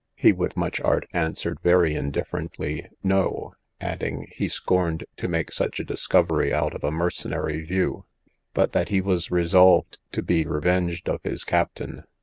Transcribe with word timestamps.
He 0.15 0.31
with 0.31 0.57
much 0.57 0.81
art 0.81 1.05
answered 1.13 1.59
very 1.61 1.93
indifferently, 1.93 2.89
no; 3.03 3.53
adding, 3.79 4.27
he 4.31 4.47
scorned 4.49 5.03
to 5.17 5.27
make 5.27 5.51
such 5.51 5.79
a 5.79 5.83
discovery 5.83 6.51
out 6.51 6.73
of 6.73 6.83
a 6.83 6.89
mercenary 6.89 7.61
view, 7.63 8.05
but 8.55 8.71
that 8.71 8.89
he 8.89 8.99
was 8.99 9.29
resolved 9.29 9.99
to 10.13 10.23
be 10.23 10.43
revenged 10.47 11.07
of 11.07 11.21
his 11.21 11.43
captain. 11.43 12.03